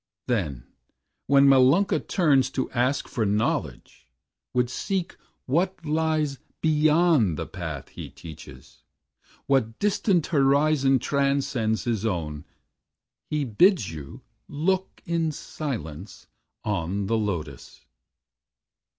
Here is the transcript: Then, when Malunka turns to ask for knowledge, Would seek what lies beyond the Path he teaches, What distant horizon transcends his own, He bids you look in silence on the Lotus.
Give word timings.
Then, 0.25 0.63
when 1.27 1.47
Malunka 1.47 1.99
turns 1.99 2.49
to 2.57 2.71
ask 2.71 3.07
for 3.07 3.23
knowledge, 3.23 4.07
Would 4.51 4.67
seek 4.67 5.15
what 5.45 5.85
lies 5.85 6.39
beyond 6.59 7.37
the 7.37 7.45
Path 7.45 7.89
he 7.89 8.09
teaches, 8.09 8.81
What 9.45 9.77
distant 9.77 10.25
horizon 10.25 10.97
transcends 10.97 11.83
his 11.83 12.03
own, 12.03 12.45
He 13.29 13.43
bids 13.45 13.91
you 13.91 14.21
look 14.47 15.03
in 15.05 15.31
silence 15.31 16.25
on 16.63 17.05
the 17.05 17.15
Lotus. 17.15 17.85